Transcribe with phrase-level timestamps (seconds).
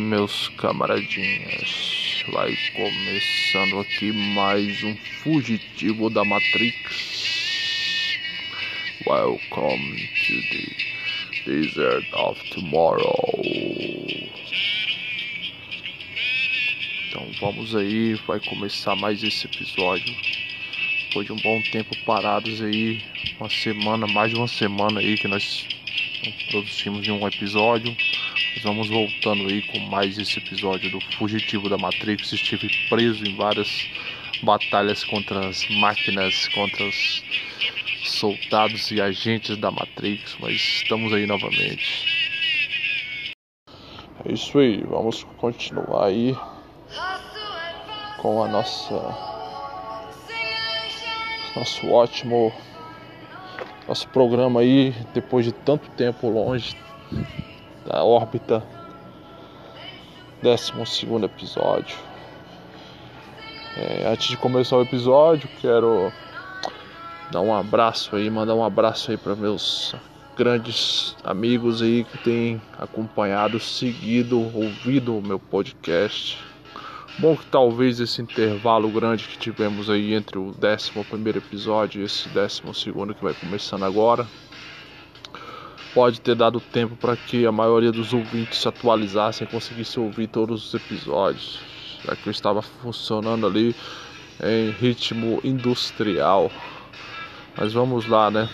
[0.00, 8.18] Meus camaradinhas, vai começando aqui mais um fugitivo da Matrix.
[9.06, 10.66] Welcome to the
[11.44, 13.42] desert of tomorrow.
[17.08, 20.16] Então vamos aí, vai começar mais esse episódio.
[21.08, 23.02] Depois de um bom tempo parados aí,
[23.38, 25.68] uma semana, mais de uma semana aí que nós
[26.50, 27.94] produzimos um episódio.
[28.54, 32.32] Nós vamos voltando aí com mais esse episódio do Fugitivo da Matrix.
[32.32, 33.68] Estive preso em várias
[34.42, 37.22] batalhas contra as máquinas, contra os
[38.04, 42.04] soldados e agentes da Matrix, mas estamos aí novamente.
[44.24, 46.34] É isso aí, vamos continuar aí
[48.18, 49.30] com a nossa
[51.56, 52.52] nosso ótimo
[53.88, 56.76] nosso programa aí depois de tanto tempo longe
[57.86, 58.62] da órbita.
[60.42, 60.72] 12
[61.22, 61.96] episódio.
[63.76, 66.12] É, antes de começar o episódio, quero
[67.30, 69.94] dar um abraço aí, mandar um abraço aí para meus
[70.36, 76.38] grandes amigos aí que têm acompanhado, seguido, ouvido o meu podcast.
[77.18, 82.04] Bom que talvez esse intervalo grande que tivemos aí entre o 11 primeiro episódio e
[82.04, 84.26] esse 12 segundo que vai começando agora
[85.94, 90.26] pode ter dado tempo para que a maioria dos ouvintes se atualizassem e conseguissem ouvir
[90.28, 91.60] todos os episódios,
[92.04, 93.74] já que eu estava funcionando ali
[94.42, 96.50] em ritmo industrial.
[97.56, 98.48] Mas vamos lá, né?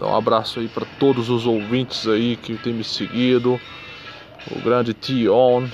[0.00, 3.60] Um abraço aí para todos os ouvintes aí que têm me seguido,
[4.50, 5.68] o grande Tion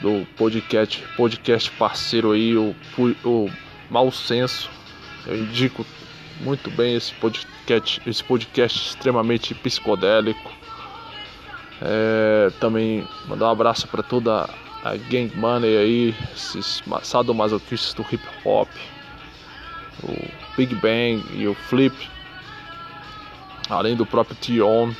[0.00, 2.74] do podcast, podcast parceiro aí, o,
[3.24, 3.50] o
[3.90, 4.70] Mal Senso.
[5.26, 5.84] Eu indico
[6.40, 10.50] muito bem esse podcast, esse podcast extremamente psicodélico.
[11.82, 14.48] É, também mandar um abraço para toda
[14.84, 18.68] a Gang Money aí, esses sadomasoquistas do hip hop,
[20.02, 21.94] o Big Bang e o Flip,
[23.68, 24.92] além do próprio Tion.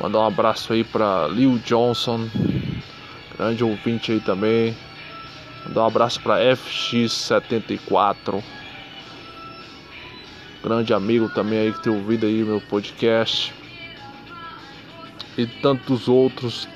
[0.00, 2.28] Mandar um abraço aí para Lil Johnson,
[3.36, 4.76] grande ouvinte aí também.
[5.66, 8.42] Mandar um abraço para FX74
[10.66, 13.54] grande amigo também aí que tem ouvido aí meu podcast.
[15.38, 16.66] E tantos outros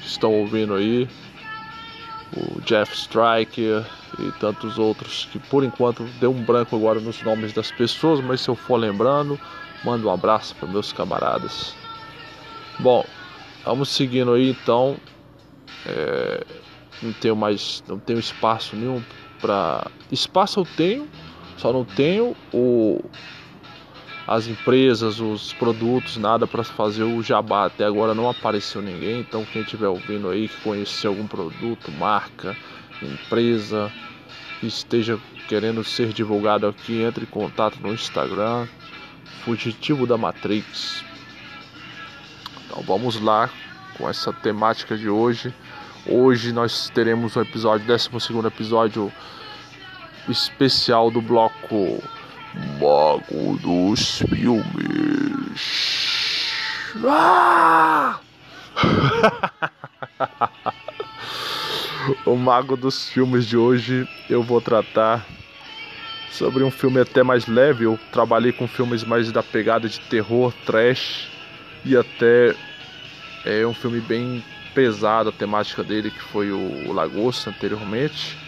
[0.00, 1.06] que estão ouvindo aí.
[2.34, 3.84] O Jeff Striker
[4.18, 8.40] e tantos outros que por enquanto deu um branco agora nos nomes das pessoas, mas
[8.40, 9.38] se eu for lembrando,
[9.84, 11.74] mando um abraço para meus camaradas.
[12.78, 13.04] Bom,
[13.62, 14.96] vamos seguindo aí então.
[15.86, 16.44] É,
[17.02, 19.02] não tenho mais, não tenho espaço nenhum
[19.38, 21.06] para espaço eu tenho,
[21.58, 23.04] só não tenho o,
[24.26, 27.66] as empresas, os produtos, nada para fazer o jabá.
[27.66, 29.20] Até agora não apareceu ninguém.
[29.20, 32.56] Então quem estiver ouvindo aí que conhecer algum produto, marca,
[33.02, 33.92] empresa
[34.60, 35.18] que esteja
[35.48, 38.66] querendo ser divulgado aqui, entre em contato no Instagram,
[39.44, 41.04] Fugitivo da Matrix.
[42.66, 43.50] Então vamos lá
[43.98, 45.54] com essa temática de hoje.
[46.06, 48.08] Hoje nós teremos um episódio, 12
[48.46, 49.12] episódio
[50.28, 52.02] especial do bloco
[52.54, 55.54] Mago dos filmes.
[57.04, 58.20] Ah!
[62.24, 65.26] o Mago dos filmes de hoje eu vou tratar
[66.30, 67.84] sobre um filme até mais leve.
[67.84, 71.28] Eu trabalhei com filmes mais da pegada de terror, trash
[71.84, 72.54] e até
[73.44, 74.44] é um filme bem
[74.74, 78.38] pesado a temática dele que foi o Lagosta anteriormente.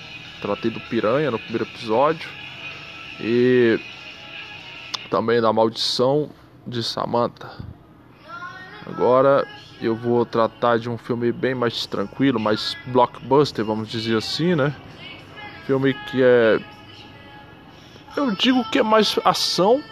[0.40, 2.28] Tratei do Piranha no primeiro episódio.
[3.20, 3.80] E
[5.08, 6.28] também da maldição
[6.66, 7.50] de Samantha.
[8.86, 9.46] Agora
[9.80, 14.74] eu vou tratar de um filme bem mais tranquilo, mais blockbuster, vamos dizer assim, né?
[15.66, 16.60] Filme que é.
[18.16, 19.82] Eu digo que é mais ação,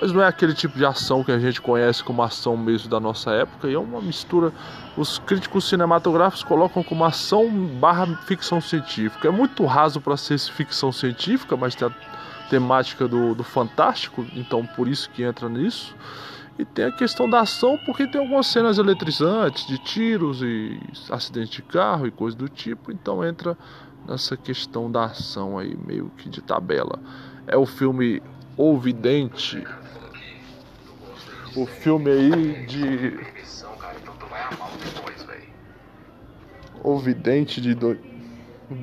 [0.00, 3.00] mas não é aquele tipo de ação que a gente conhece como ação mesmo da
[3.00, 4.52] nossa época, e é uma mistura.
[4.96, 7.48] Os críticos cinematográficos colocam como ação
[7.80, 9.28] barra ficção científica.
[9.28, 11.92] É muito raso para ser ficção científica, mas tem a
[12.50, 15.94] temática do, do fantástico, então por isso que entra nisso.
[16.58, 21.52] E tem a questão da ação, porque tem algumas cenas eletrizantes, de tiros e acidente
[21.52, 23.56] de carro e coisa do tipo, então entra
[24.06, 26.98] nessa questão da ação aí, meio que de tabela.
[27.46, 28.20] É o filme
[28.56, 29.64] O Vidente.
[31.56, 33.18] O filme aí de.
[36.82, 37.96] O Vidente de do...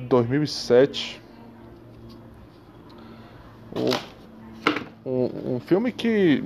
[0.08, 1.22] 2007
[5.04, 6.44] um, um, filme que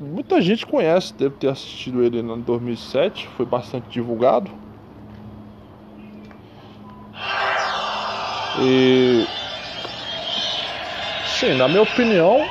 [0.00, 4.50] muita gente conhece, deve ter assistido ele em 2007, foi bastante divulgado.
[8.60, 9.24] E
[11.38, 12.44] sim, na minha opinião,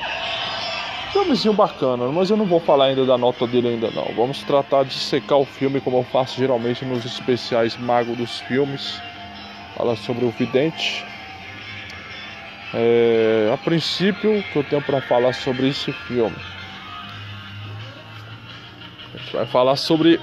[1.11, 4.05] filmezinho bacana, mas eu não vou falar ainda da nota dele ainda não.
[4.15, 9.01] Vamos tratar de secar o filme como eu faço geralmente nos especiais Mago dos Filmes.
[9.75, 11.05] Fala sobre o vidente.
[12.73, 16.35] É, a princípio, o que eu tenho para falar sobre esse filme?
[19.13, 20.19] A gente vai falar sobre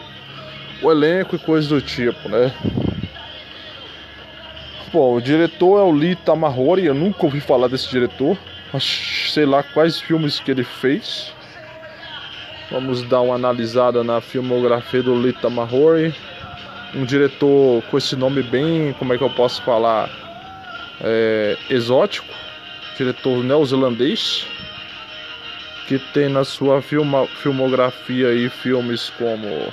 [0.82, 2.52] o elenco e coisas do tipo, né?
[4.92, 8.38] Bom, o diretor é o Lee Tamahori, eu nunca ouvi falar desse diretor
[8.80, 11.32] sei lá quais filmes que ele fez.
[12.70, 16.14] Vamos dar uma analisada na filmografia do Lita Mahori,
[16.94, 20.08] um diretor com esse nome bem, como é que eu posso falar,
[21.00, 22.28] é, exótico,
[22.96, 24.46] diretor neozelandês,
[25.86, 29.72] que tem na sua filma, filmografia aí filmes como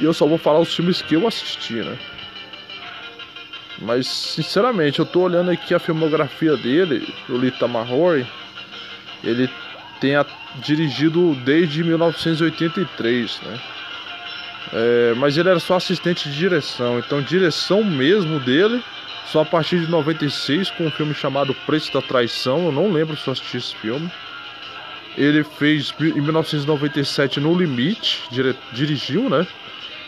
[0.00, 1.98] e eu só vou falar os filmes que eu assisti, né?
[3.80, 8.26] Mas, sinceramente, eu tô olhando aqui a filmografia dele, o Lita Mahori.
[9.22, 9.50] Ele
[10.00, 10.24] tem a,
[10.56, 13.60] dirigido desde 1983, né?
[14.72, 18.82] É, mas ele era só assistente de direção, então direção mesmo dele
[19.26, 22.66] só a partir de 96 com um filme chamado Preço da Traição.
[22.66, 24.10] Eu não lembro se eu assisti esse filme.
[25.16, 29.46] Ele fez em 1997 No Limite, dire, dirigiu, né?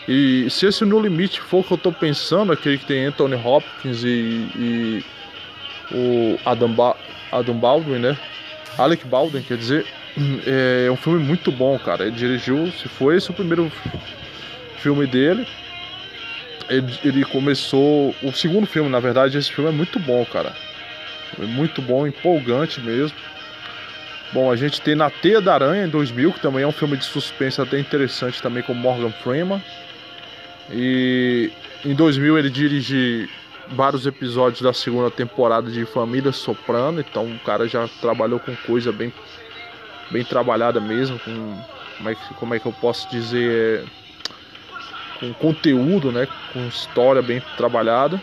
[0.07, 3.35] E se esse No Limite for o que eu tô pensando, aquele que tem Anthony
[3.35, 5.05] Hopkins e, e
[5.91, 6.95] o Adam, ba
[7.31, 8.17] Adam Baldwin, né?
[8.77, 9.85] Alec Baldwin, quer dizer,
[10.47, 12.03] é um filme muito bom, cara.
[12.03, 13.71] Ele dirigiu, se foi esse o primeiro
[14.81, 15.47] filme dele,
[16.69, 18.15] ele, ele, começou.
[18.21, 20.53] O segundo filme, na verdade, esse filme é muito bom, cara.
[21.41, 23.17] É muito bom, empolgante mesmo.
[24.33, 26.95] Bom, a gente tem Na Teia da Aranha em 2000, que também é um filme
[26.95, 29.61] de suspense até interessante também com Morgan Freeman.
[30.69, 31.51] E
[31.83, 33.29] em 2000 ele dirige
[33.67, 38.91] vários episódios da segunda temporada de Família Soprano, então o cara já trabalhou com coisa
[38.91, 39.13] bem
[40.09, 41.57] bem trabalhada mesmo, com
[41.97, 43.85] como é que, como é que eu posso dizer,
[45.21, 48.19] com conteúdo, né, com história bem trabalhada.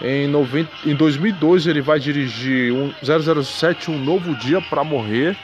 [0.00, 5.36] Em, 90, em 2002 ele vai dirigir um 007 Um Novo Dia para Morrer.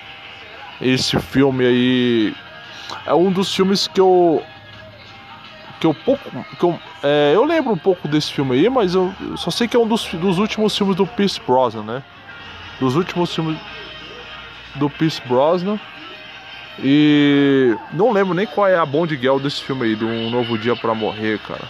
[0.80, 2.34] Esse filme aí
[3.04, 4.42] é um dos filmes que eu
[5.80, 6.30] que eu pouco.
[6.58, 9.76] Que eu, é, eu lembro um pouco desse filme aí, mas eu, só sei que
[9.76, 12.02] é um dos, dos últimos filmes do Pierce Brosnan, né?
[12.80, 13.58] Dos últimos filmes
[14.76, 15.78] do Pierce Brosnan.
[16.78, 20.58] E não lembro nem qual é a Bond Girl desse filme aí, do Um Novo
[20.58, 21.68] Dia para Morrer, cara.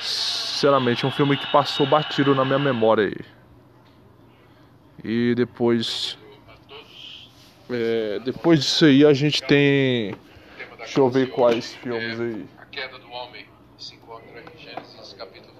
[0.00, 3.24] Sinceramente, é um filme que passou batido na minha memória aí.
[5.04, 6.18] E depois.
[7.70, 10.14] É, depois disso aí a gente tem.
[10.78, 12.46] Deixa eu ver quais filmes aí
[12.78, 13.44] queda do homem
[13.76, 15.52] se encontra em Gênesis capítulo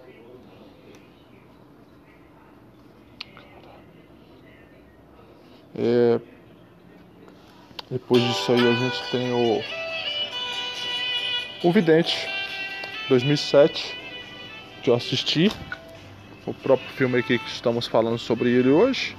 [5.74, 5.80] 1.
[5.80, 6.20] É,
[7.90, 9.62] depois disso aí a gente tem o
[11.62, 12.28] O Vidente
[13.08, 13.96] 2007
[14.82, 15.50] que eu assisti
[16.46, 19.16] o próprio filme aqui que estamos falando sobre ele hoje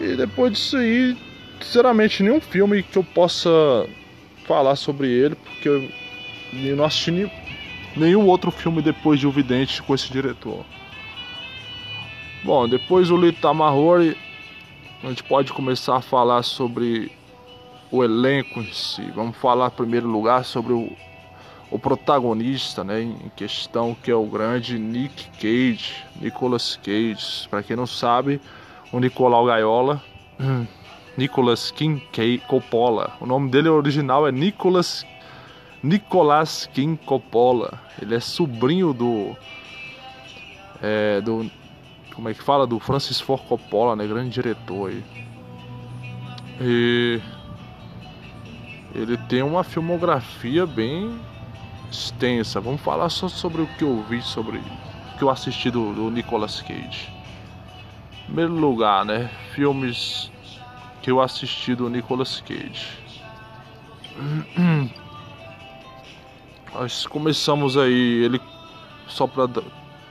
[0.00, 1.16] e depois disso aí
[1.60, 3.50] sinceramente nenhum filme que eu possa
[4.46, 7.30] falar sobre ele porque eu não assisti
[7.96, 10.64] nenhum outro filme depois de O Vidente com esse diretor.
[12.42, 14.16] Bom, depois o Lita Mahori,
[15.02, 17.10] a gente pode começar a falar sobre
[17.90, 19.02] o elenco em si.
[19.14, 20.90] Vamos falar em primeiro lugar sobre o,
[21.70, 27.48] o protagonista, né, em questão que é o grande Nick Cage, Nicolas Cage.
[27.48, 28.40] Para quem não sabe,
[28.92, 30.02] o Nicolau Gaiola,
[31.16, 32.02] Nicolas King
[32.46, 33.12] Coppola.
[33.20, 35.04] O nome dele original é Nicolas
[35.84, 37.78] Nicolas Kim Coppola.
[38.00, 39.36] Ele é sobrinho do.
[40.82, 41.50] É, do.
[42.14, 42.66] Como é que fala?
[42.66, 44.06] Do Francis Ford Coppola, né?
[44.06, 45.04] Grande diretor aí.
[46.58, 47.20] E.
[48.94, 51.18] Ele tem uma filmografia bem
[51.90, 52.60] extensa.
[52.60, 54.58] Vamos falar só sobre o que eu vi sobre.
[54.58, 57.12] O que eu assisti do, do Nicolas Cage.
[58.22, 59.28] Em primeiro lugar, né?
[59.52, 60.30] Filmes
[61.02, 62.98] que eu assisti do Nicolas Cage.
[66.72, 68.40] Nós começamos aí, ele
[69.06, 69.48] só para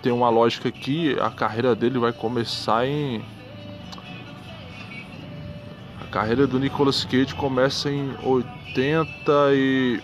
[0.02, 3.24] ter uma lógica aqui, a carreira dele vai começar em
[6.14, 10.00] carreira do Nicolas Cage começa em 80 e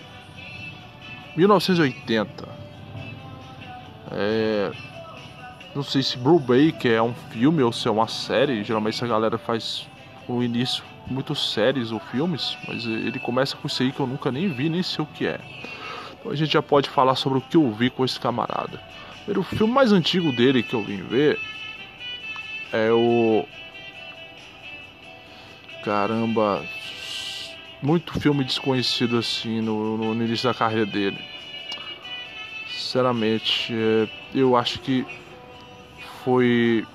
[1.36, 2.48] 1980.
[4.10, 4.72] É...
[5.72, 8.64] Não sei se Brubaker é um filme ou se é uma série.
[8.64, 9.86] Geralmente essa galera faz
[10.28, 14.32] no início muitos séries ou filmes, mas ele começa com isso aí que eu nunca
[14.32, 15.38] nem vi, nem sei o que é.
[16.18, 18.82] Então a gente já pode falar sobre o que eu vi com esse camarada.
[19.28, 21.38] O filme mais antigo dele que eu vim ver
[22.72, 23.46] é o.
[25.84, 26.64] Caramba.
[27.82, 31.18] Muito filme desconhecido assim no, no início da carreira dele.
[32.68, 35.06] Sinceramente, é, eu acho que
[36.22, 36.86] foi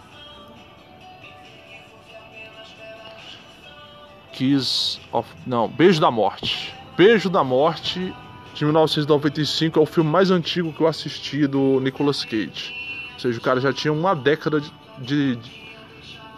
[4.33, 5.27] Kiss of.
[5.47, 6.73] Não, Beijo da Morte.
[6.97, 8.13] Beijo da Morte
[8.53, 12.73] de 1995 é o filme mais antigo que eu assisti do Nicolas Cage.
[13.13, 15.35] Ou seja, o cara já tinha uma década de, de,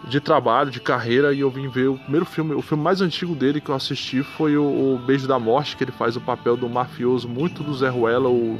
[0.08, 3.34] de trabalho, de carreira, e eu vim ver o primeiro filme, o filme mais antigo
[3.34, 6.56] dele que eu assisti foi o, o Beijo da Morte, que ele faz o papel
[6.56, 8.58] do mafioso muito do Zé Ruela, o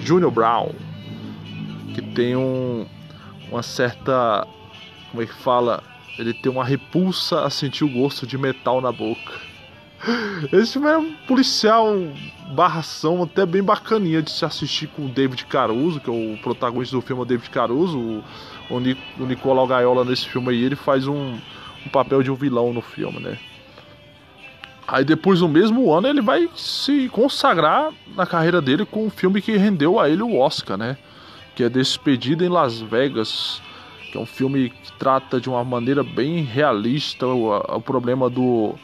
[0.00, 0.72] Junior Brown,
[1.94, 2.86] que tem um,
[3.50, 4.46] uma certa.
[5.10, 5.82] Como é que fala?
[6.18, 9.32] Ele tem uma repulsa a sentir o gosto de metal na boca.
[10.52, 11.86] Esse filme é um policial
[12.54, 16.96] barração até bem bacaninha de se assistir com o David Caruso, que é o protagonista
[16.96, 17.98] do filme, o David Caruso.
[17.98, 18.24] O,
[18.70, 21.38] o, Nic, o Nicolau Gaiola nesse filme aí, ele faz um,
[21.84, 23.38] um papel de um vilão no filme, né?
[24.86, 29.42] Aí depois no mesmo ano ele vai se consagrar na carreira dele com um filme
[29.42, 30.96] que rendeu a ele o Oscar, né?
[31.56, 33.60] Que é Despedida em Las Vegas,
[34.12, 38.76] que é um filme que trata de uma maneira bem realista o, o problema do,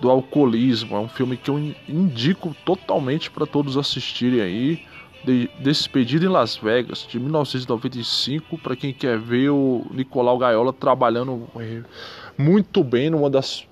[0.00, 0.96] do alcoolismo.
[0.96, 4.82] É um filme que eu indico totalmente para todos assistirem aí.
[5.24, 11.48] De, Despedida em Las Vegas, de 1995, para quem quer ver o Nicolau Gaiola trabalhando
[11.58, 11.82] eh,
[12.38, 13.66] muito bem numa das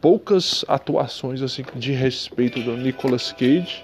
[0.00, 3.82] poucas atuações assim de respeito do Nicolas Cage.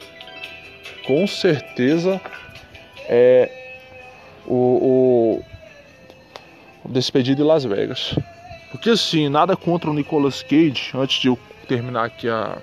[1.05, 2.21] Com certeza
[3.09, 3.51] é
[4.47, 5.43] o,
[6.85, 8.15] o Despedido em Las Vegas.
[8.71, 12.59] Porque assim, nada contra o Nicolas Cage, antes de eu terminar aqui a,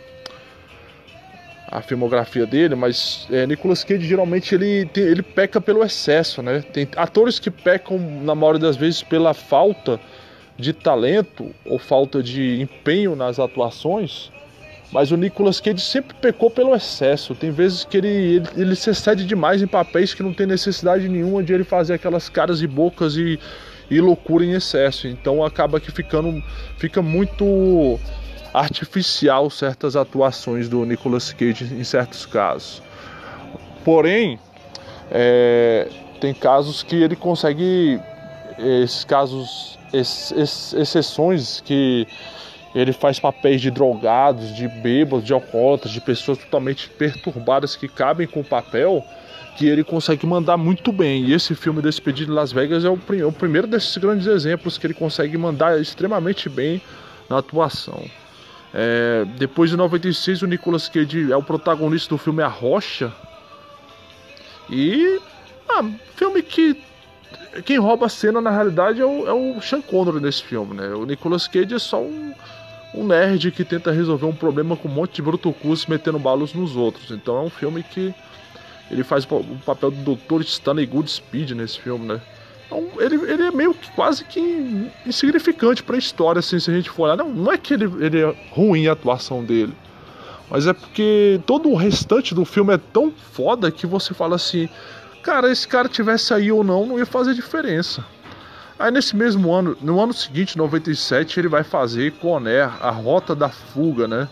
[1.68, 6.64] a filmografia dele, mas é, Nicolas Cage geralmente ele, ele peca pelo excesso, né?
[6.74, 10.00] Tem atores que pecam na maioria das vezes pela falta
[10.58, 14.32] de talento ou falta de empenho nas atuações,
[14.92, 17.36] mas o Nicolas Cage sempre pecou pelo excesso.
[17.36, 21.10] Tem vezes que ele, ele, ele se excede demais em papéis que não tem necessidade
[21.10, 23.40] nenhuma de ele fazer aquelas caras e bocas e
[23.89, 25.08] e loucura em excesso.
[25.08, 26.44] Então acaba que ficando
[26.77, 28.00] fica muito
[28.54, 32.82] artificial certas atuações do Nicolas Cage em certos casos.
[33.84, 34.39] Porém,
[35.12, 35.88] é,
[36.20, 38.00] tem casos que ele consegue
[38.58, 42.08] esses casos ex, ex, exceções que
[42.74, 48.27] ele faz papéis de drogados, de bêbados, de alcoólatras, de pessoas totalmente perturbadas que cabem
[48.27, 49.04] com o papel
[49.56, 51.24] que ele consegue mandar muito bem.
[51.26, 54.86] E esse filme Despedido de Las Vegas é o, o primeiro desses grandes exemplos que
[54.86, 56.82] ele consegue mandar extremamente bem
[57.30, 58.04] na atuação.
[58.74, 63.12] É, depois de 96, o Nicolas Cage é o protagonista do filme A Rocha.
[64.70, 65.20] E.
[65.70, 65.84] Ah,
[66.16, 66.76] filme que.
[67.64, 70.90] Quem rouba a cena na realidade é o, é o Sean Connery nesse filme, né?
[70.90, 72.34] O Nicolas Cage é só um,
[72.94, 76.76] um nerd que tenta resolver um problema com um monte de brutucus metendo balos nos
[76.76, 77.12] outros.
[77.12, 78.14] Então é um filme que
[78.89, 80.42] ele faz o papel do Dr.
[80.42, 82.22] Stanley Goodspeed nesse filme, né?
[82.65, 86.74] Então, ele, ele é meio que quase que insignificante para a história, assim, se a
[86.74, 87.18] gente for olhar.
[87.18, 89.74] Não, não é que ele, ele é ruim a atuação dele,
[90.50, 94.68] mas é porque todo o restante do filme é tão foda que você fala assim:
[95.22, 98.04] cara, esse cara tivesse aí ou não, não ia fazer diferença.
[98.77, 103.48] Aí nesse mesmo ano, no ano seguinte, 97, ele vai fazer Conair, a Rota da
[103.48, 104.27] Fuga, né?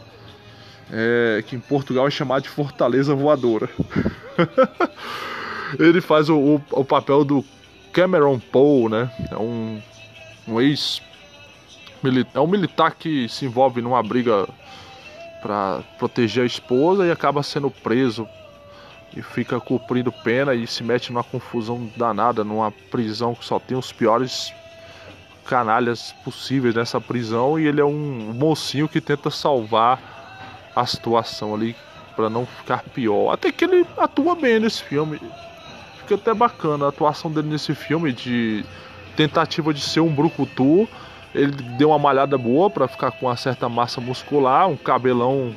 [0.92, 3.70] É, que em Portugal é chamado de Fortaleza Voadora.
[5.80, 7.44] ele faz o, o, o, papel do
[7.92, 9.12] Cameron Poe, né?
[9.32, 9.82] É um,
[10.48, 11.02] um ex
[12.34, 14.46] é um militar que se envolve numa briga
[15.42, 18.28] para proteger a esposa e acaba sendo preso
[19.16, 23.78] e fica cumprindo pena e se mete numa confusão danada numa prisão que só tem
[23.78, 24.54] os piores
[25.46, 30.13] canalhas possíveis nessa prisão e ele é um mocinho que tenta salvar
[30.76, 31.76] a situação ali
[32.16, 33.32] para não ficar pior.
[33.32, 35.20] Até que ele atua bem nesse filme.
[36.00, 38.64] Fica até bacana a atuação dele nesse filme de
[39.16, 40.88] tentativa de ser um brucutu.
[41.34, 45.56] Ele deu uma malhada boa para ficar com uma certa massa muscular, um cabelão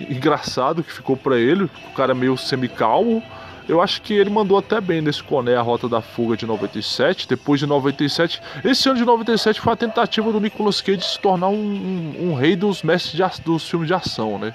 [0.00, 3.22] engraçado que ficou para ele, o cara meio semicalmo.
[3.68, 7.26] Eu acho que ele mandou até bem nesse Coné a Rota da Fuga de 97.
[7.26, 11.18] Depois de 97, esse ano de 97 foi a tentativa do Nicolas Cage de se
[11.18, 14.54] tornar um, um, um rei dos mestres de, dos filmes de ação, né?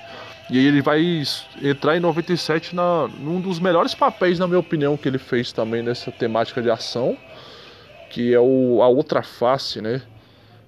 [0.50, 1.24] E aí ele vai
[1.62, 5.82] entrar em 97 na, num dos melhores papéis, na minha opinião, que ele fez também
[5.82, 7.18] nessa temática de ação,
[8.10, 10.02] que é o A Outra Face, né?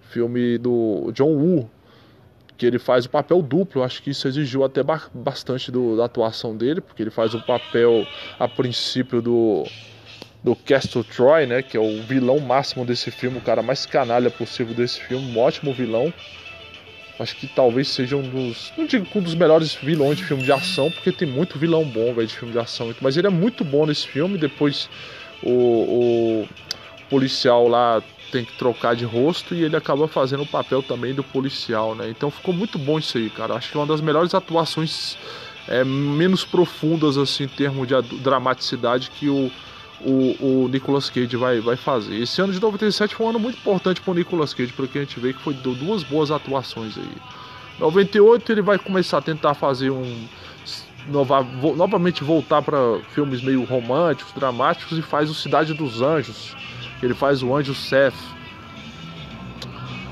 [0.09, 1.69] Filme do John Woo,
[2.57, 3.83] que ele faz o papel duplo.
[3.83, 4.81] Acho que isso exigiu até
[5.13, 8.05] bastante do, da atuação dele, porque ele faz o papel
[8.39, 9.63] a princípio do
[10.43, 14.29] do Castle Troy, né, que é o vilão máximo desse filme, o cara mais canalha
[14.29, 16.13] possível desse filme, um ótimo vilão.
[17.19, 20.51] Acho que talvez seja um dos, não digo um dos melhores vilões de filme de
[20.51, 23.63] ação, porque tem muito vilão bom, velho, de filme de ação, mas ele é muito
[23.63, 24.37] bom nesse filme.
[24.37, 24.89] Depois
[25.41, 26.47] o, o
[27.13, 28.01] policial lá
[28.31, 32.09] tem que trocar de rosto e ele acaba fazendo o papel também do policial, né?
[32.09, 33.53] Então ficou muito bom isso aí, cara.
[33.53, 35.15] Acho que é uma das melhores atuações
[35.67, 39.51] é, menos profundas assim em termos de dramaticidade que o,
[40.01, 42.15] o, o Nicolas Cage vai, vai fazer.
[42.15, 45.19] Esse ano de 97 foi um ano muito importante para Nicolas Cage, porque a gente
[45.19, 47.17] vê que foi duas boas atuações aí.
[47.79, 50.27] 98 ele vai começar a tentar fazer um
[51.07, 51.43] nova,
[51.75, 56.55] novamente voltar para filmes meio românticos, dramáticos e faz o Cidade dos Anjos
[57.05, 58.13] ele faz o anjo Seth.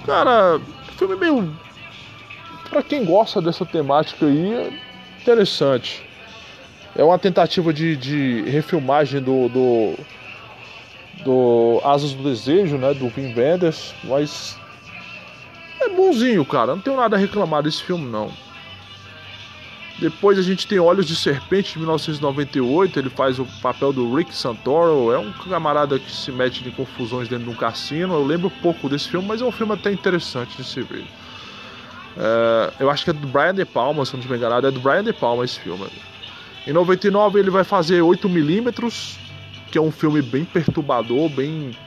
[0.06, 0.60] Cara,
[0.98, 1.54] filme meio.
[2.70, 4.74] Pra quem gosta dessa temática aí, é
[5.22, 6.08] interessante.
[6.96, 9.96] É uma tentativa de, de refilmagem do, do,
[11.24, 12.94] do Asas do Desejo, né?
[12.94, 14.58] Do Vin Wenders, mas
[15.80, 16.76] é bonzinho, cara.
[16.76, 18.32] Não tenho nada a reclamar desse filme, não.
[20.02, 24.36] Depois a gente tem Olhos de Serpente de 1998, ele faz o papel do Rick
[24.36, 28.16] Santoro, é um camarada que se mete em confusões dentro de um cassino.
[28.16, 31.06] Eu lembro pouco desse filme, mas é um filme até interessante de se ver.
[32.18, 34.80] É, eu acho que é do Brian De Palma, se não me engano, é do
[34.80, 35.88] Brian De Palma esse filme.
[36.66, 39.18] Em 99 ele vai fazer 8mm,
[39.72, 41.78] que é um filme bem perturbador, bem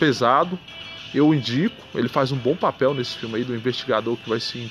[0.00, 0.58] pesado.
[1.14, 4.68] Eu indico, ele faz um bom papel nesse filme aí do investigador que vai se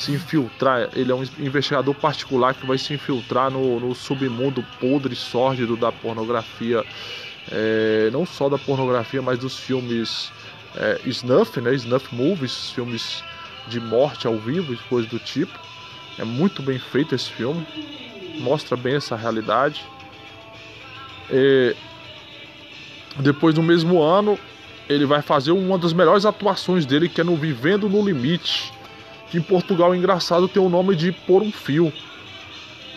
[0.00, 0.88] se infiltrar.
[0.94, 5.76] Ele é um investigador particular que vai se infiltrar no, no submundo podre e sórdido
[5.76, 6.82] da pornografia.
[7.52, 10.32] É, não só da pornografia, mas dos filmes
[10.74, 11.74] é, snuff, né?
[11.74, 13.22] Snuff movies, filmes
[13.68, 15.58] de morte ao vivo e coisas do tipo.
[16.18, 17.66] É muito bem feito esse filme,
[18.40, 19.84] mostra bem essa realidade.
[21.30, 21.76] É,
[23.18, 24.38] depois do mesmo ano,
[24.88, 28.79] ele vai fazer uma das melhores atuações dele, que é no Vivendo no Limite
[29.30, 31.92] que em Portugal, engraçado, tem o nome de Por um Fio.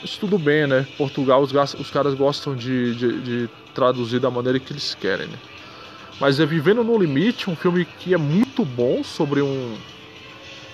[0.02, 0.86] Mas tudo bem, né?
[0.98, 5.38] Portugal, os, os caras gostam de, de, de, traduzir da maneira que eles querem, né?
[6.20, 9.76] Mas é Vivendo no Limite, um filme que é muito bom sobre um,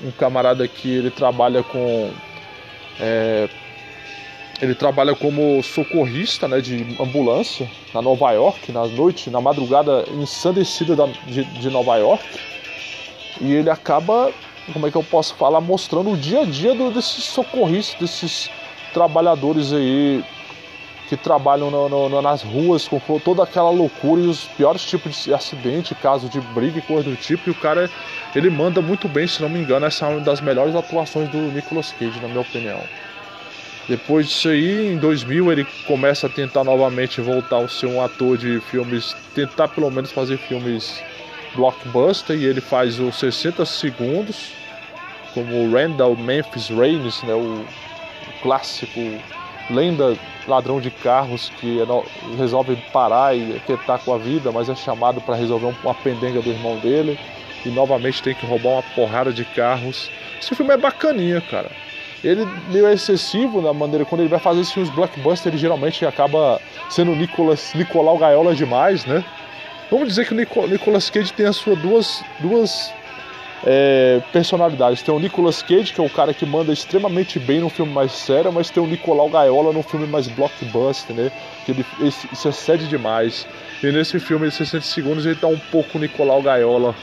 [0.03, 2.11] um camarada que ele trabalha com.
[2.99, 3.49] É,
[4.61, 10.95] ele trabalha como socorrista né, de ambulância na Nova York, na noite, na madrugada ensandecida
[10.95, 12.25] da, de, de Nova York.
[13.39, 14.33] E ele acaba
[14.73, 18.49] como é que eu posso falar, mostrando o dia a dia do, desses socorristas, desses
[18.93, 20.23] trabalhadores aí
[21.09, 25.33] que trabalham no, no, nas ruas com toda aquela loucura e os piores tipos de
[25.33, 27.49] acidente, caso de briga e coisa do tipo.
[27.49, 27.89] E o cara,
[28.35, 31.37] ele manda muito bem, se não me engano, essa é uma das melhores atuações do
[31.37, 32.79] Nicolas Cage, na minha opinião.
[33.87, 38.37] Depois disso aí, em 2000, ele começa a tentar novamente voltar a ser um ator
[38.37, 41.01] de filmes, tentar pelo menos fazer filmes
[41.55, 44.53] blockbuster, e ele faz os 60 segundos
[45.33, 48.99] como Randall Memphis Reigns, né, o, o clássico
[49.69, 54.75] lenda ladrão de carros que é resolve parar e quietar com a vida, mas é
[54.75, 57.19] chamado para resolver uma pendenga do irmão dele
[57.65, 60.09] e novamente tem que roubar uma porrada de carros.
[60.41, 61.69] Esse filme é bacaninha, cara.
[62.23, 66.59] Ele meio excessivo na maneira quando ele vai fazer esses filmes blockbuster, ele geralmente acaba
[66.89, 69.23] sendo Nicolas, Nicolau Gaiola demais, né?
[69.89, 72.93] Vamos dizer que o Nicolas Cage tem as suas duas, duas
[73.65, 75.01] é, personalidades.
[75.01, 78.11] Tem o Nicolas Cage, que é o cara que manda extremamente bem no filme mais
[78.11, 81.31] sério, mas tem o Nicolau Gaiola no filme mais blockbuster, né?
[81.65, 83.47] Que ele, ele se excede demais.
[83.83, 86.95] E nesse filme de 60 segundos ele tá um pouco Nicolau Gaiola.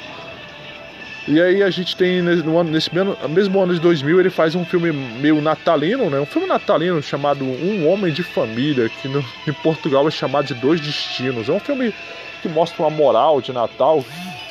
[1.29, 4.55] E aí a gente tem no ano, nesse mesmo, mesmo ano de 2000 ele faz
[4.55, 6.20] um filme meio natalino, né?
[6.20, 10.55] Um filme natalino chamado Um Homem de Família, que no, em Portugal é chamado de
[10.55, 11.49] Dois Destinos.
[11.49, 11.92] É um filme
[12.37, 14.03] que mostra uma moral de Natal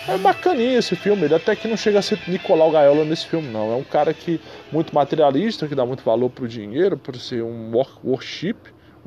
[0.08, 3.48] é bacaninha esse filme, ele até que não chega a ser Nicolau Gaiola nesse filme,
[3.48, 3.72] não.
[3.72, 4.40] É um cara que
[4.72, 7.72] muito materialista, que dá muito valor pro dinheiro, por ser um
[8.04, 8.56] worship,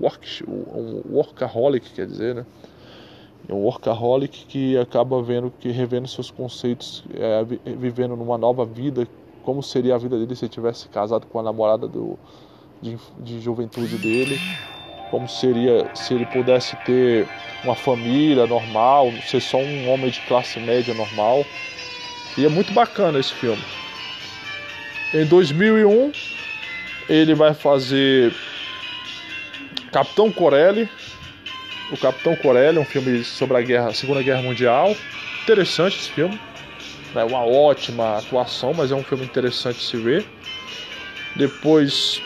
[0.00, 2.46] work, um workaholic, quer dizer, né?
[3.48, 7.44] É um workaholic que acaba vendo que revendo seus conceitos, é,
[7.76, 9.06] vivendo numa nova vida,
[9.44, 12.18] como seria a vida dele se ele tivesse casado com a namorada do,
[12.82, 14.38] de, de juventude dele
[15.10, 17.26] como seria se ele pudesse ter
[17.64, 21.44] uma família normal, ser só um homem de classe média normal.
[22.36, 23.62] E é muito bacana esse filme.
[25.12, 26.12] Em 2001,
[27.08, 28.32] ele vai fazer
[29.90, 30.88] Capitão Corelli.
[31.90, 34.94] O Capitão Corelli, um filme sobre a guerra, a Segunda Guerra Mundial.
[35.42, 36.38] Interessante esse filme.
[37.14, 40.26] é uma ótima atuação, mas é um filme interessante de se ver.
[41.34, 42.20] Depois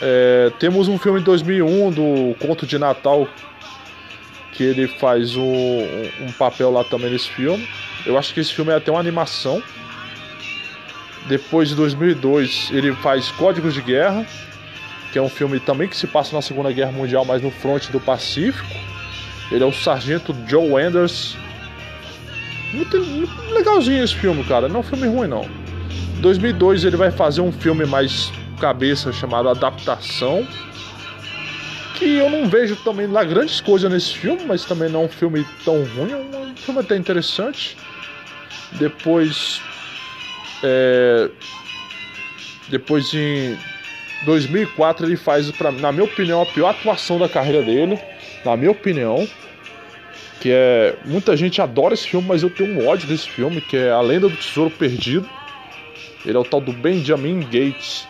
[0.00, 3.28] é, temos um filme de 2001 do Conto de Natal
[4.52, 5.82] que ele faz um,
[6.20, 7.66] um, papel lá também nesse filme.
[8.04, 9.62] Eu acho que esse filme é até uma animação.
[11.28, 14.26] Depois de 2002 ele faz Códigos de Guerra,
[15.12, 17.92] que é um filme também que se passa na Segunda Guerra Mundial, mas no fronte
[17.92, 18.68] do Pacífico.
[19.52, 21.36] Ele é o sargento Joe Anders.
[22.72, 22.96] Muito,
[23.52, 24.68] legalzinho esse filme, cara.
[24.68, 25.48] Não é um filme ruim, não.
[26.20, 30.46] 2002 ele vai fazer um filme mais cabeça chamado Adaptação.
[31.94, 35.08] Que eu não vejo também lá grandes coisas nesse filme, mas também não é um
[35.08, 36.12] filme tão ruim.
[36.12, 37.76] É um filme até interessante.
[38.72, 39.60] Depois.
[40.62, 41.30] É,
[42.68, 43.58] depois em
[44.24, 47.98] 2004 ele faz, pra, na minha opinião, a pior atuação da carreira dele.
[48.44, 49.26] Na minha opinião.
[50.40, 50.96] Que é.
[51.04, 54.00] Muita gente adora esse filme, mas eu tenho um ódio desse filme, que é A
[54.00, 55.28] Lenda do Tesouro Perdido.
[56.24, 58.08] Ele é o tal do Benjamin Gates.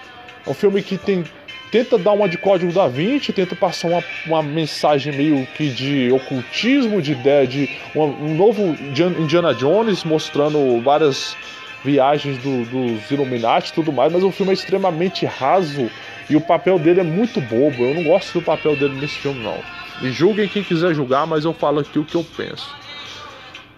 [0.51, 1.23] Um filme que tem,
[1.71, 6.11] tenta dar uma de código da Vinci, tenta passar uma, uma mensagem meio que de
[6.11, 8.77] ocultismo, de ideia de uma, um novo
[9.21, 11.37] Indiana Jones mostrando várias
[11.85, 15.89] viagens do, dos Illuminati e tudo mais, mas o filme é extremamente raso
[16.29, 17.85] e o papel dele é muito bobo.
[17.85, 19.59] Eu não gosto do papel dele nesse filme, não.
[20.03, 22.80] Me julguem quem quiser julgar, mas eu falo aqui o que eu penso.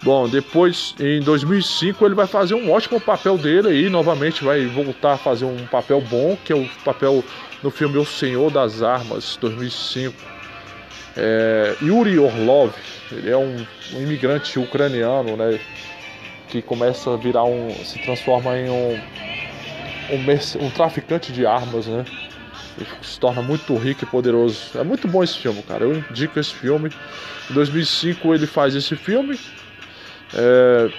[0.03, 5.13] Bom, depois em 2005 ele vai fazer um ótimo papel dele aí, novamente vai voltar
[5.13, 7.23] a fazer um papel bom, que é o papel
[7.63, 10.15] no filme O Senhor das Armas, 2005.
[11.17, 12.73] É, Yuri Orlov,
[13.13, 15.61] ele é um, um, imigrante ucraniano, né,
[16.49, 19.01] que começa a virar um, se transforma em um,
[20.11, 22.05] um, um traficante de armas, né,
[22.77, 24.59] ele se torna muito rico e poderoso.
[24.75, 25.85] É muito bom esse filme, cara.
[25.85, 26.91] Eu indico esse filme.
[27.51, 29.39] Em 2005 ele faz esse filme.
[30.35, 30.91] É,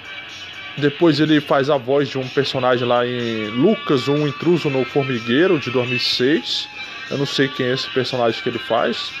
[0.78, 5.58] depois ele faz a voz de um personagem lá em Lucas, um intruso no formigueiro
[5.58, 6.68] de 2006.
[7.10, 9.12] Eu não sei quem é esse personagem que ele faz.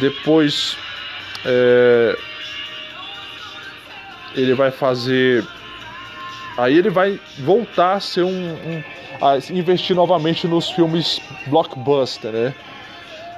[0.00, 0.76] Depois
[1.44, 2.18] é,
[4.34, 5.44] ele vai fazer.
[6.58, 8.82] Aí ele vai voltar a ser um, um
[9.20, 12.54] a investir novamente nos filmes blockbuster, né?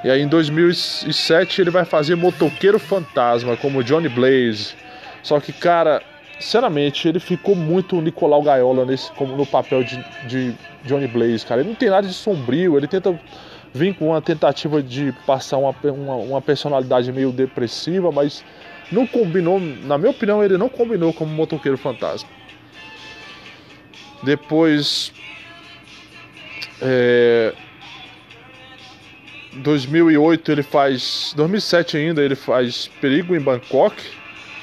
[0.04, 4.74] E aí em 2007 ele vai fazer Motoqueiro Fantasma como Johnny Blaze.
[5.22, 6.02] Só que, cara,
[6.38, 10.54] sinceramente, ele ficou muito Nicolau Gaiola nesse, como no papel de, de
[10.84, 11.60] Johnny Blaze, cara.
[11.60, 13.18] Ele não tem nada de sombrio, ele tenta
[13.72, 18.44] vir com uma tentativa de passar uma, uma, uma personalidade meio depressiva, mas
[18.90, 22.28] não combinou, na minha opinião, ele não combinou como motoqueiro fantasma.
[24.22, 25.12] Depois.
[26.80, 27.52] É,
[29.56, 31.32] 2008 ele faz.
[31.36, 33.96] 2007 ainda ele faz Perigo em Bangkok.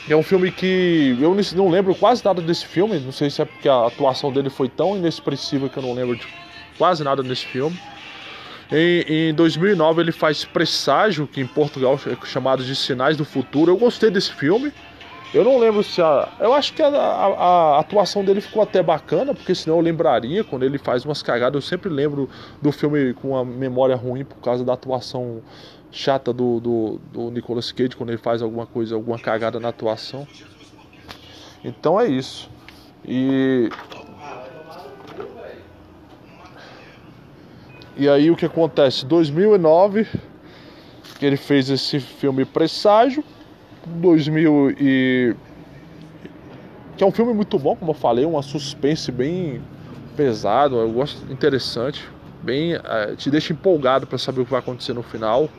[0.07, 2.99] É um filme que eu não lembro quase nada desse filme.
[2.99, 6.15] Não sei se é porque a atuação dele foi tão inexpressiva que eu não lembro
[6.15, 6.27] de
[6.77, 7.79] quase nada desse filme.
[8.71, 13.71] Em, em 2009 ele faz Presságio, que em Portugal é chamado de Sinais do Futuro.
[13.71, 14.71] Eu gostei desse filme.
[15.33, 16.29] Eu não lembro se a.
[16.39, 20.43] Eu acho que a, a, a, atuação dele ficou até bacana, porque senão eu lembraria
[20.43, 21.55] quando ele faz umas cagadas.
[21.55, 22.29] Eu sempre lembro
[22.61, 25.41] do filme com uma memória ruim por causa da atuação
[25.91, 30.27] chata do, do, do Nicolas Cage quando ele faz alguma coisa, alguma cagada na atuação.
[31.63, 32.49] Então é isso.
[33.03, 33.69] E.
[37.97, 39.05] E aí o que acontece?
[39.05, 40.05] 2009
[41.21, 43.23] ele fez esse filme Presságio.
[43.85, 45.35] 2000 e
[46.97, 49.61] que é um filme muito bom, como eu falei, uma suspense bem
[50.15, 52.07] pesado, eu gosto interessante,
[52.41, 55.49] bem é, te deixa empolgado para saber o que vai acontecer no final.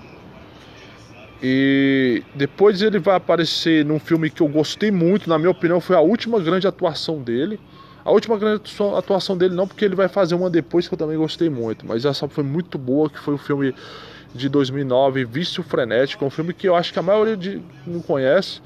[1.42, 5.96] E depois ele vai aparecer num filme que eu gostei muito, na minha opinião, foi
[5.96, 7.61] a última grande atuação dele.
[8.05, 8.62] A última grande
[8.96, 12.05] atuação dele não, porque ele vai fazer uma depois que eu também gostei muito, mas
[12.05, 13.75] essa foi muito boa, que foi o filme
[14.33, 18.61] de 2009, Vício Frenético, um filme que eu acho que a maioria de, não conhece.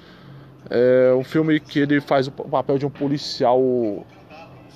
[0.69, 3.59] É um filme que ele faz o papel de um policial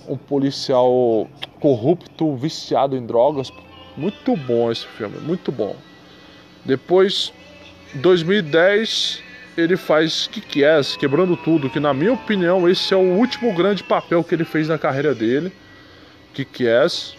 [0.09, 1.29] um policial
[1.61, 3.51] corrupto, viciado em drogas.
[3.97, 5.77] Muito bom esse filme, muito bom.
[6.65, 7.33] Depois
[7.95, 9.23] 2010
[9.57, 14.23] ele faz Kick-Ass, quebrando tudo, que na minha opinião esse é o último grande papel
[14.25, 15.53] que ele fez na carreira dele.
[16.33, 17.17] Kick-Ass.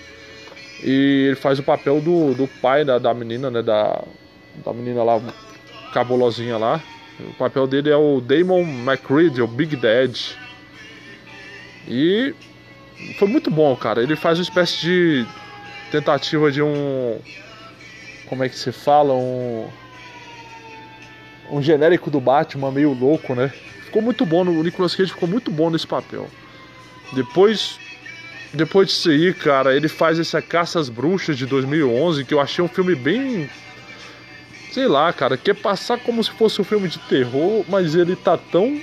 [0.84, 3.62] E ele faz o papel do, do pai da, da menina, né?
[3.62, 4.04] Da,
[4.64, 5.22] da menina lá,
[5.94, 6.82] cabulosinha lá.
[7.20, 10.14] O papel dele é o Damon McCreed, o Big Dad.
[11.88, 12.36] E
[13.18, 14.04] foi muito bom, cara.
[14.04, 15.26] Ele faz uma espécie de
[15.92, 17.18] tentativa de um.
[18.28, 19.14] Como é que se fala?
[19.14, 19.70] Um
[21.52, 23.52] um genérico do Batman meio louco, né?
[23.86, 26.28] Ficou muito bom, o Nicolas Cage ficou muito bom nesse papel.
[27.14, 27.80] Depois
[28.56, 32.64] depois disso aí, cara, ele faz essa Caça às Bruxas de 2011, que eu achei
[32.64, 33.50] um filme bem.
[34.72, 38.38] Sei lá, cara, quer passar como se fosse um filme de terror, mas ele tá
[38.38, 38.80] tão.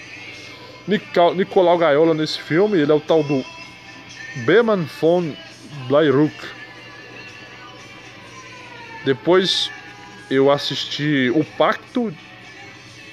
[0.87, 3.44] Nicolau Gaiola nesse filme, ele é o tal do
[4.44, 5.33] Beman von
[5.88, 6.35] Bleiruck.
[9.05, 9.70] Depois
[10.31, 12.14] eu assisti O Pacto.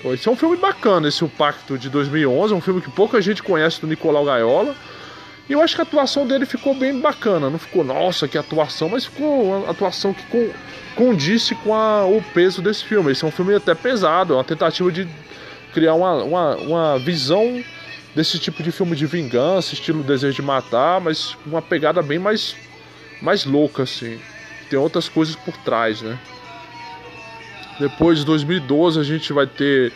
[0.06, 3.22] Esse é um filme bacana, esse O Pacto de 2011, é um filme que pouca
[3.22, 4.76] gente conhece do Nicolau Gaiola.
[5.50, 7.50] E eu acho que a atuação dele ficou bem bacana.
[7.50, 10.54] Não ficou, nossa, que atuação, mas ficou uma atuação que
[10.96, 13.12] condisse com a, o peso desse filme.
[13.12, 15.08] Esse é um filme até pesado, é uma tentativa de
[15.74, 17.62] criar uma, uma, uma visão
[18.16, 22.56] desse tipo de filme de vingança, estilo Desejo de Matar, mas uma pegada bem mais,
[23.22, 24.20] mais louca, assim.
[24.70, 26.18] Tem outras coisas por trás, né?
[27.80, 29.94] Depois de 2012 a gente vai ter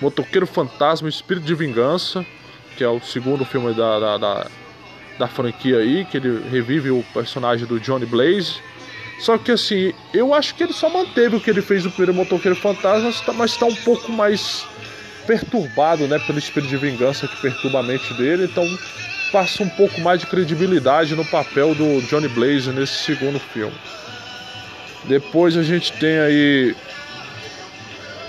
[0.00, 2.24] Motoqueiro Fantasma Espírito de Vingança,
[2.76, 4.46] que é o segundo filme da, da, da
[5.18, 8.54] da franquia aí, que ele revive o personagem do Johnny Blaze.
[9.18, 12.14] Só que assim, eu acho que ele só manteve o que ele fez no primeiro
[12.14, 14.64] Motoqueiro Fantasma, mas está tá um pouco mais
[15.26, 18.64] perturbado, né, pelo espírito de vingança que perturba a mente dele, então
[19.30, 23.74] passa um pouco mais de credibilidade no papel do Johnny Blaze nesse segundo filme.
[25.04, 26.76] Depois a gente tem aí.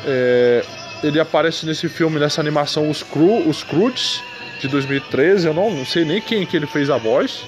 [0.06, 0.64] É,
[1.04, 3.66] ele aparece nesse filme, nessa animação, os, Cru, os
[4.62, 7.44] de 2013, eu não, não sei nem quem que ele fez a voz.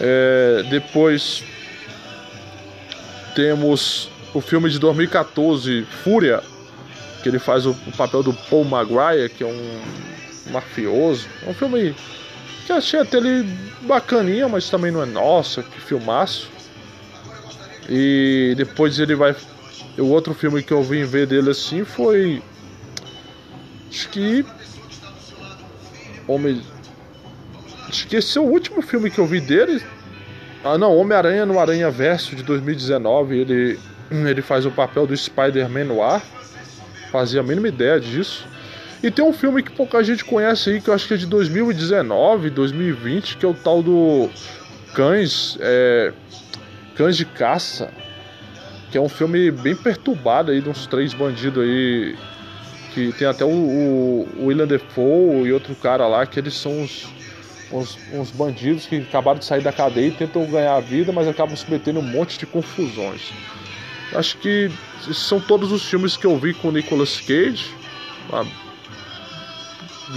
[0.00, 1.44] É, depois
[3.34, 6.42] temos o filme de 2014, Fúria,
[7.22, 9.80] que ele faz o, o papel do Paul Maguire, que é um
[10.50, 11.26] mafioso.
[11.46, 11.94] É um filme
[12.66, 13.48] que achei até ele
[13.82, 16.50] bacaninha, mas também não é nossa, que filmaço.
[17.88, 19.34] E depois ele vai.
[19.98, 22.42] O outro filme que eu vim ver dele assim foi.
[23.90, 24.44] Acho que
[26.28, 26.60] Homem.
[27.88, 29.82] Acho que esse é o último filme que eu vi dele.
[30.62, 33.38] Ah, não, Homem-Aranha no Aranha Verso de 2019.
[33.38, 33.80] Ele,
[34.10, 36.22] ele faz o papel do Spider-Man no ar.
[37.10, 38.46] Fazia a mínima ideia disso.
[39.02, 41.24] E tem um filme que pouca gente conhece aí, que eu acho que é de
[41.24, 44.28] 2019, 2020, que é o tal do
[44.92, 45.56] Cães.
[45.60, 46.12] É,
[46.94, 47.90] Cães de Caça.
[48.90, 52.16] Que é um filme bem perturbado aí, de uns três bandidos aí
[52.94, 56.72] que tem até o, o, o William Defoe e outro cara lá, que eles são
[56.80, 57.06] uns,
[57.70, 61.28] uns, uns, bandidos que acabaram de sair da cadeia e tentam ganhar a vida, mas
[61.28, 63.32] acabam se metendo um monte de confusões.
[64.14, 64.70] Acho que
[65.12, 67.66] são todos os filmes que eu vi com o Nicolas Cage.
[68.28, 68.46] Uma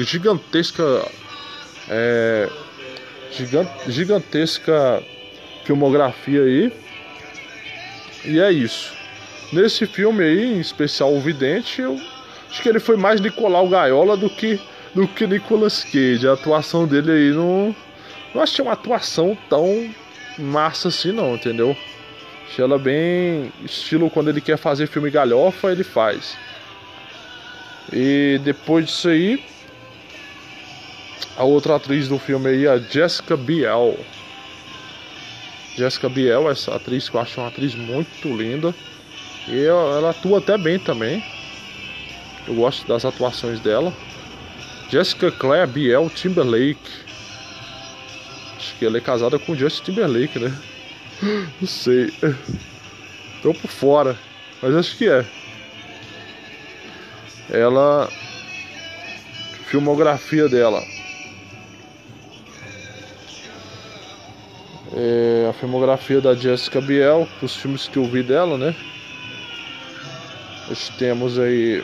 [0.03, 0.83] gigantesca.
[1.89, 2.49] É,
[3.87, 5.03] gigantesca
[5.65, 6.73] filmografia aí.
[8.25, 8.93] E é isso.
[9.51, 11.99] Nesse filme aí, em especial O Vidente, eu
[12.51, 14.59] Acho que ele foi mais Nicolau Gaiola do que,
[14.93, 16.27] do que Nicolas Cage.
[16.27, 17.73] A atuação dele aí não.
[18.35, 19.89] Não achei uma atuação tão
[20.37, 21.75] massa assim, não, entendeu?
[22.45, 23.53] Achei ela bem.
[23.63, 26.37] Estilo quando ele quer fazer filme galhofa, ele faz.
[27.91, 29.41] E depois disso aí.
[31.37, 33.97] A outra atriz do filme aí, a Jessica Biel.
[35.81, 38.71] Jessica Biel, essa atriz que eu acho uma atriz muito linda.
[39.47, 41.23] E ela, atua até bem também.
[42.47, 43.91] Eu gosto das atuações dela.
[44.91, 46.77] Jessica Claire Biel Timberlake.
[48.55, 50.55] Acho que ela é casada com Justin Timberlake, né?
[51.59, 52.13] Não sei.
[53.41, 54.15] Tô por fora.
[54.61, 55.25] Mas acho que é.
[57.49, 58.07] Ela.
[59.65, 60.83] Filmografia dela.
[64.93, 65.30] É
[65.61, 68.75] filmografia da Jessica Biel, os filmes que eu vi dela, né?
[70.67, 71.83] Nós temos aí